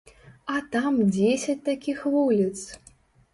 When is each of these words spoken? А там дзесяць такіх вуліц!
А 0.53 0.61
там 0.75 0.97
дзесяць 1.17 1.63
такіх 1.69 2.01
вуліц! 2.15 2.57